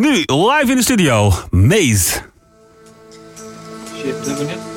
[0.00, 2.22] Nu live in de studio, Maze.
[4.00, 4.69] Shit,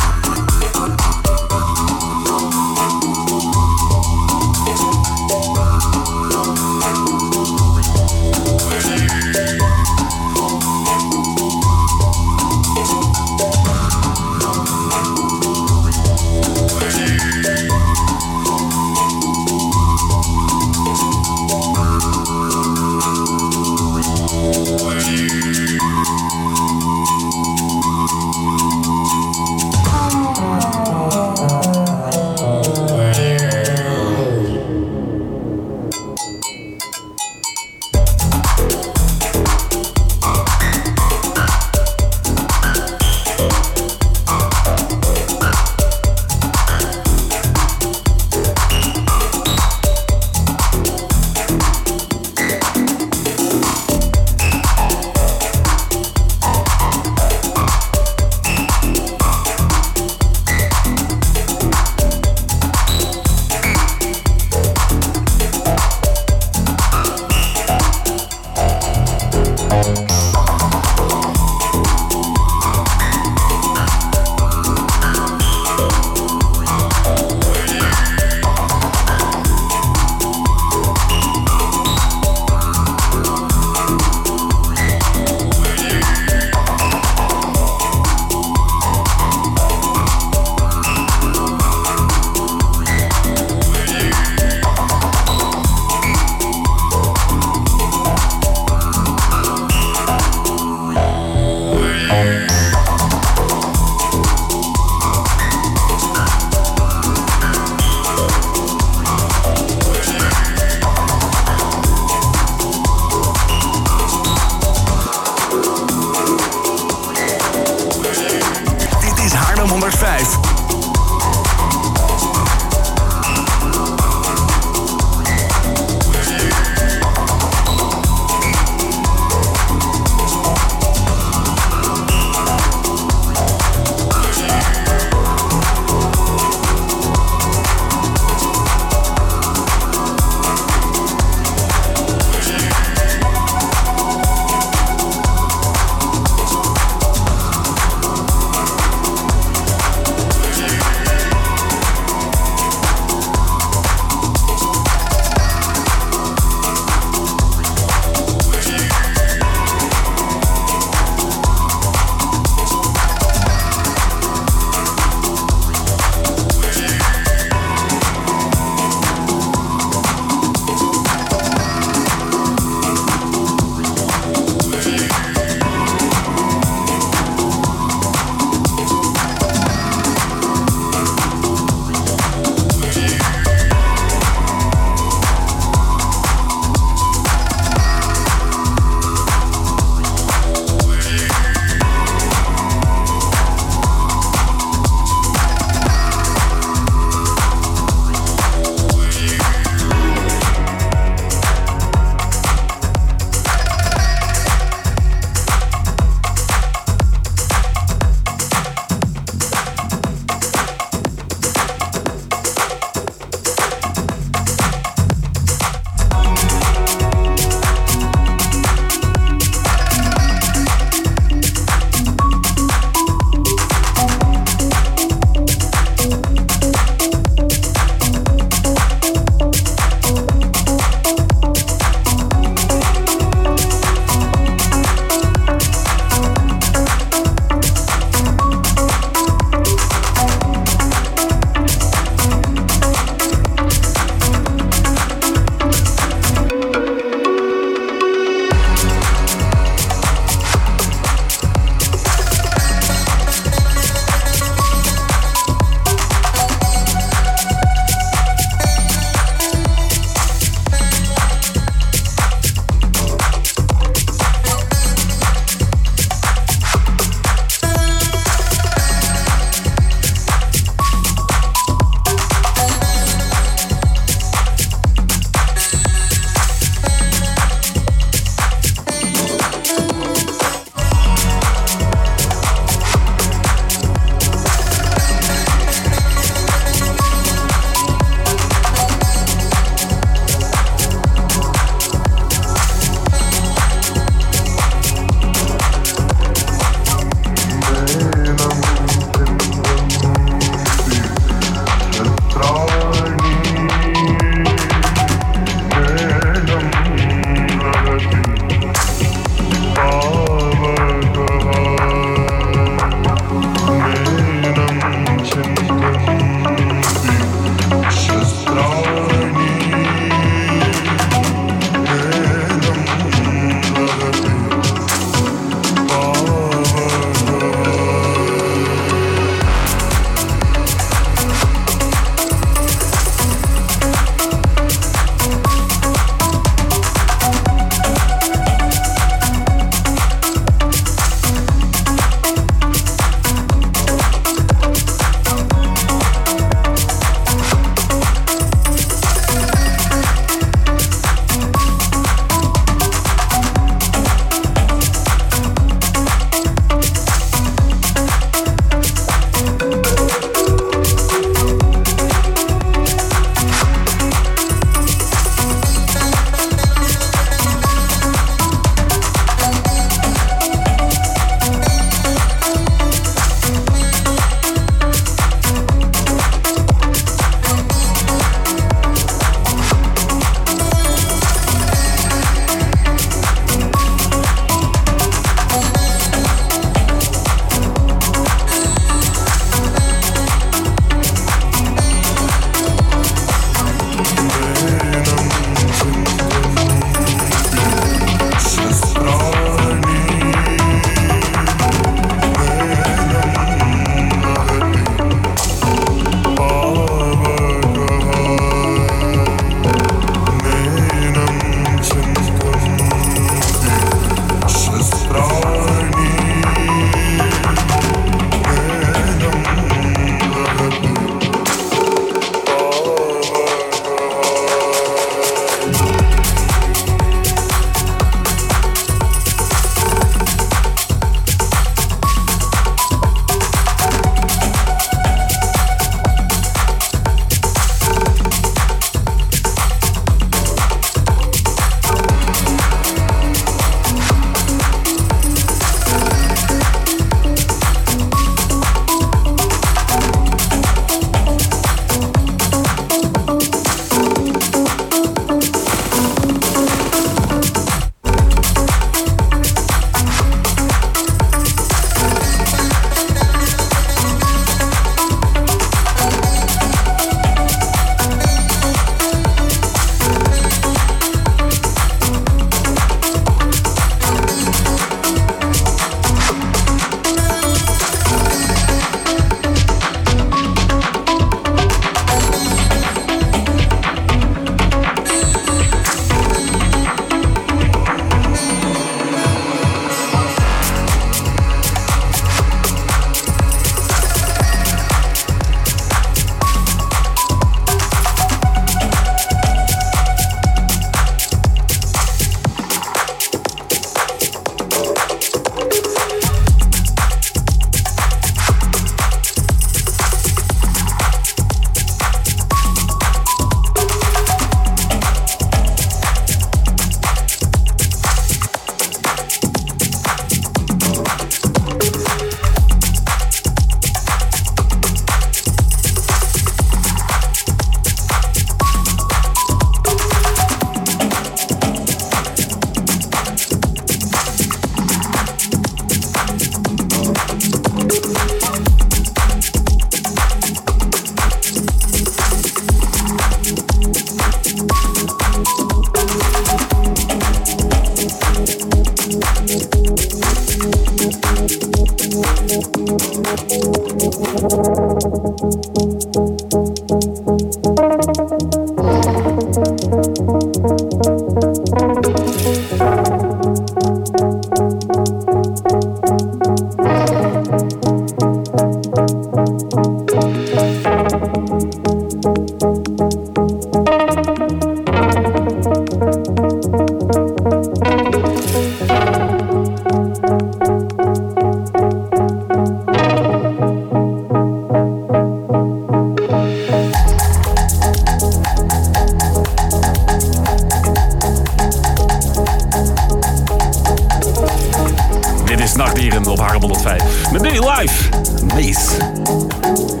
[596.61, 597.31] 105.
[597.31, 598.09] Met nu live,
[598.55, 600.00] Maze.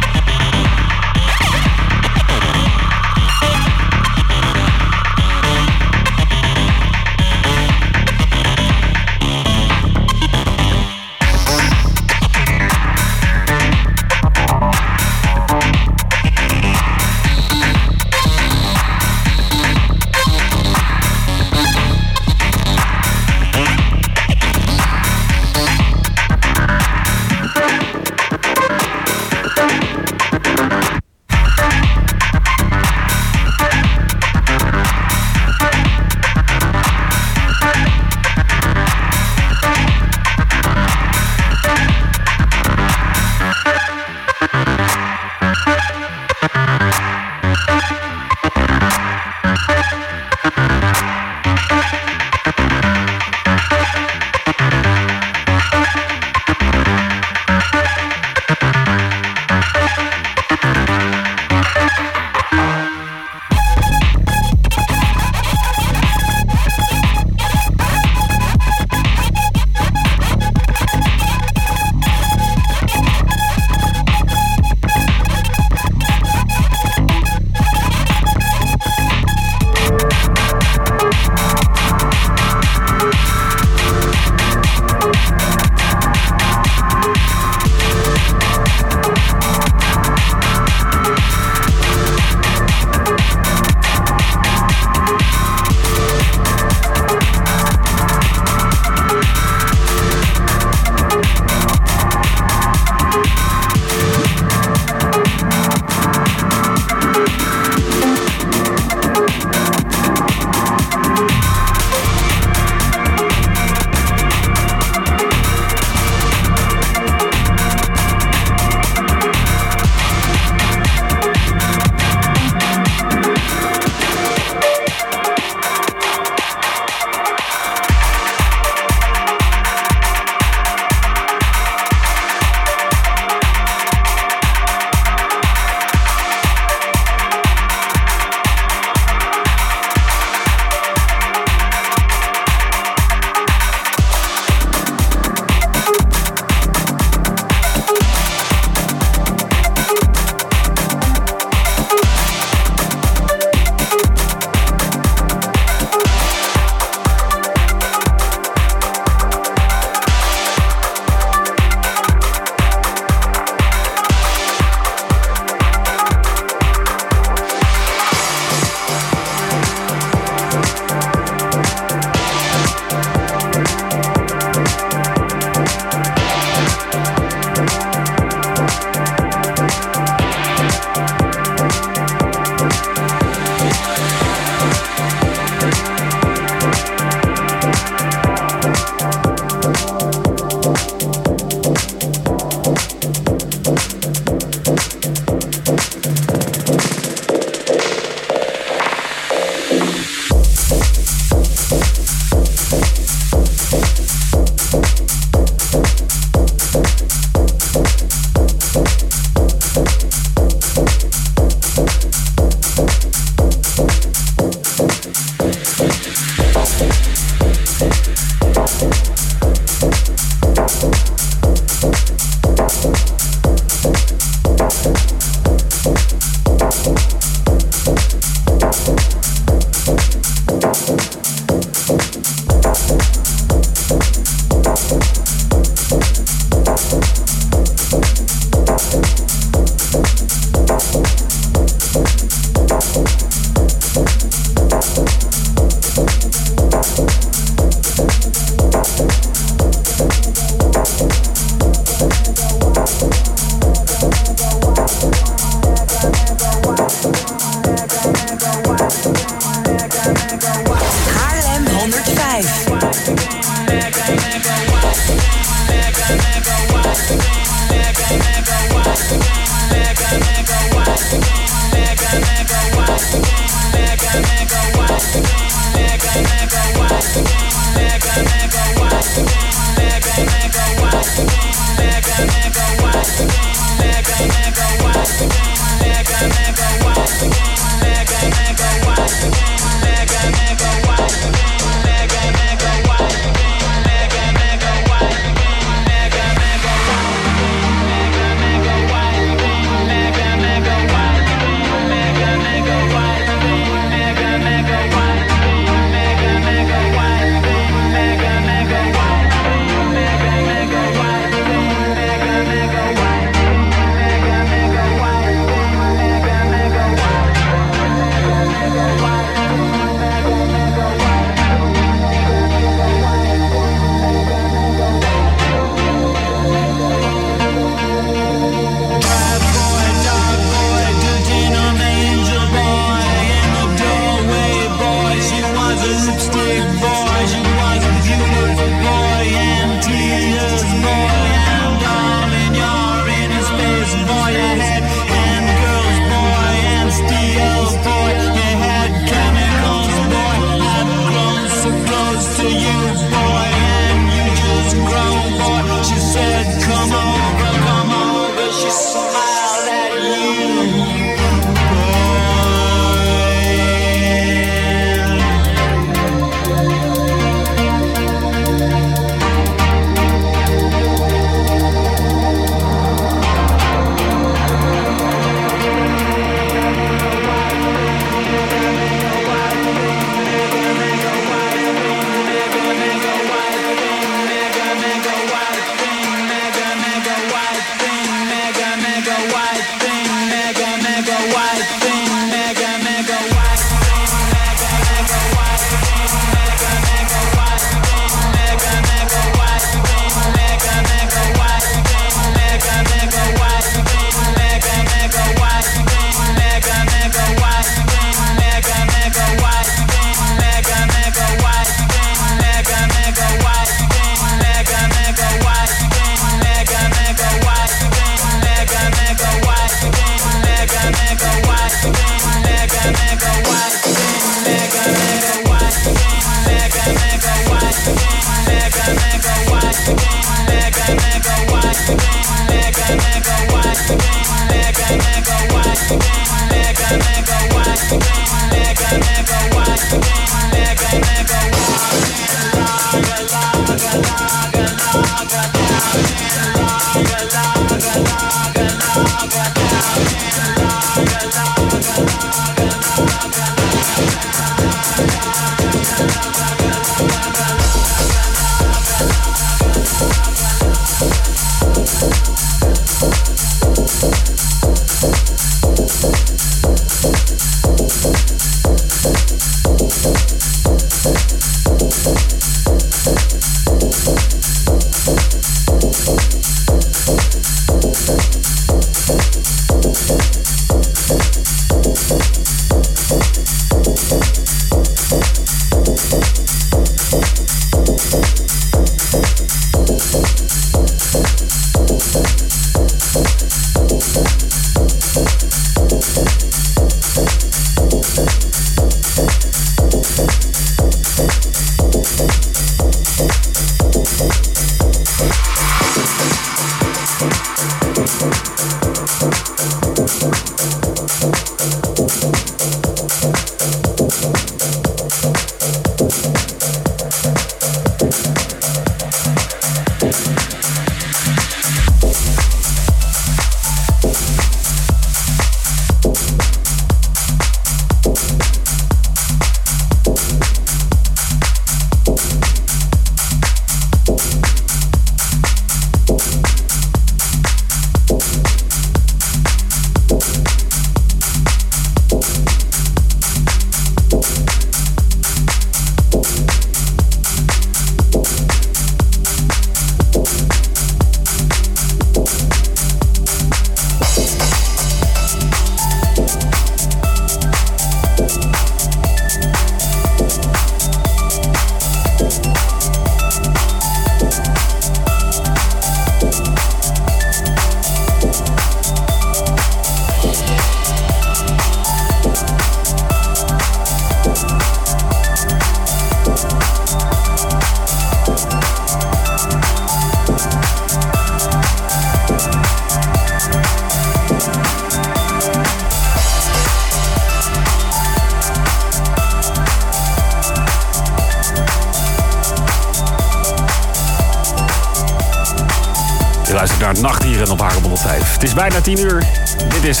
[596.56, 598.32] Luistert naar Nachtdieren op Hagen 105.
[598.32, 599.24] Het is bijna 10 uur.
[599.68, 600.00] Dit is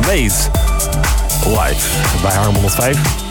[0.00, 0.50] Maze
[1.44, 1.88] live
[2.22, 3.27] bij Hagen 105.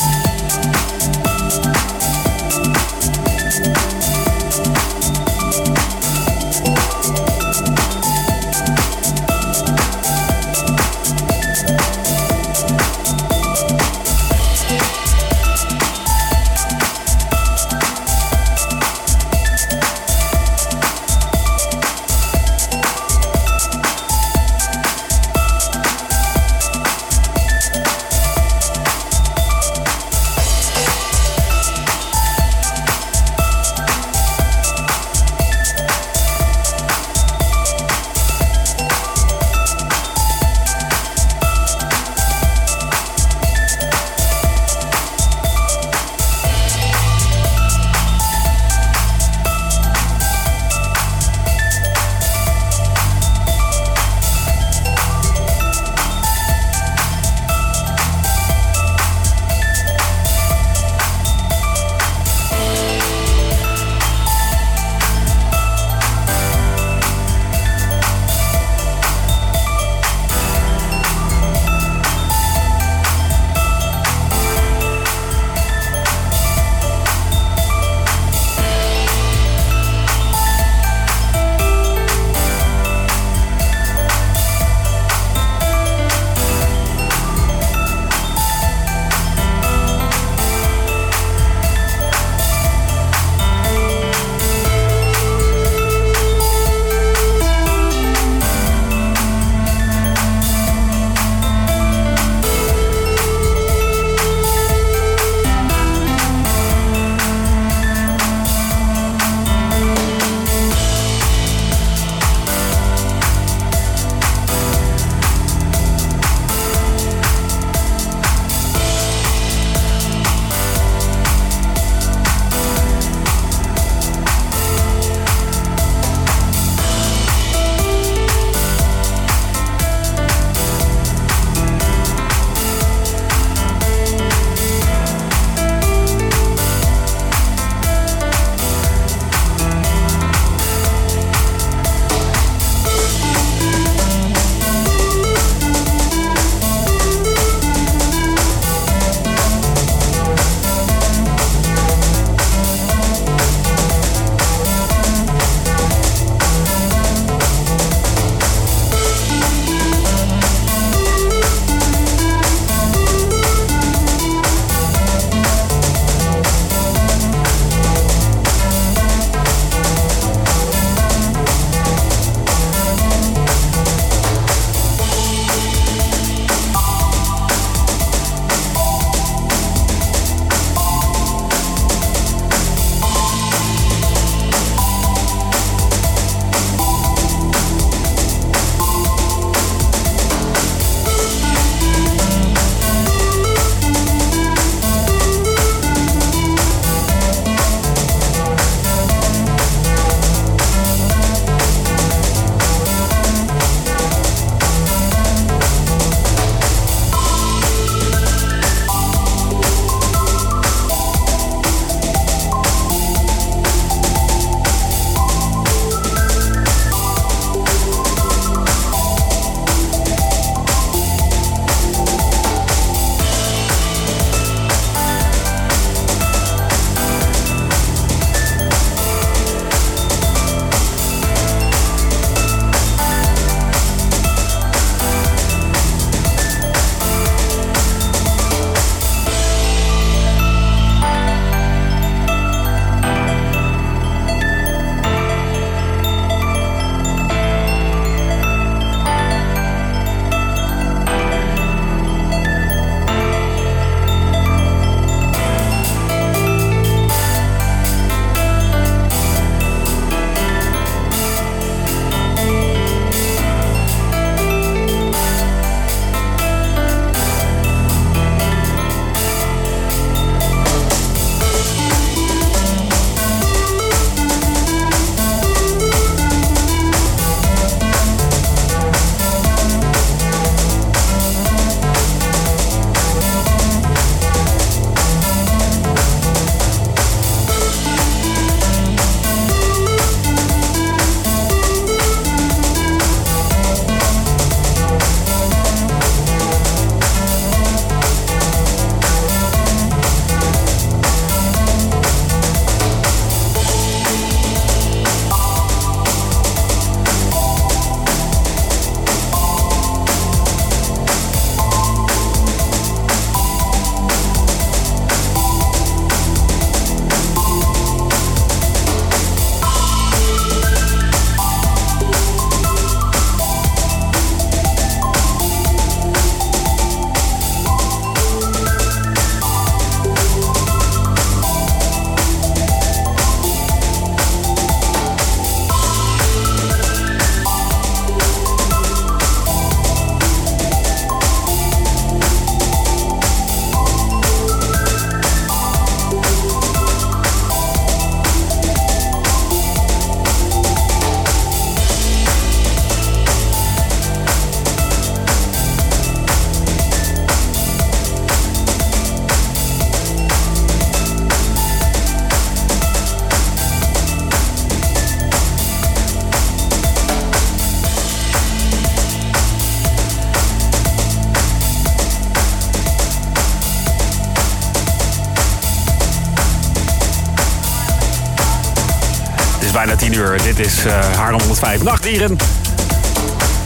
[380.58, 382.38] Dit is uh, Haarlem 105 Nachtdieren.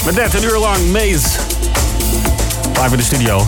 [0.05, 1.27] Met net een uur lang Maze.
[2.73, 3.47] Live in de studio.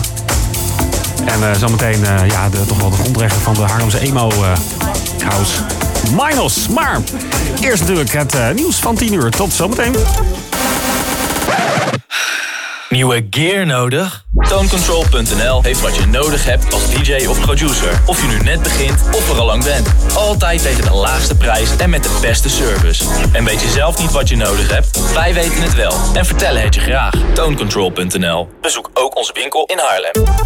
[1.24, 4.32] En uh, zometeen uh, ja, de, toch wel de grondrechter van de Haarlemse emo
[5.28, 5.62] house.
[6.10, 6.68] Minos.
[6.68, 7.00] Maar
[7.60, 9.30] eerst natuurlijk het nieuws van 10 uur.
[9.30, 9.94] Tot zometeen.
[12.88, 14.23] Nieuwe gear nodig?
[14.54, 18.02] Tonecontrol.nl heeft wat je nodig hebt als DJ of producer.
[18.06, 19.88] Of je nu net begint of er al lang bent.
[20.16, 23.04] Altijd tegen de laagste prijs en met de beste service.
[23.32, 25.12] En weet je zelf niet wat je nodig hebt?
[25.12, 27.14] Wij weten het wel en vertellen het je graag.
[27.32, 30.44] Tonecontrol.nl Bezoek ook onze winkel in Haarlem.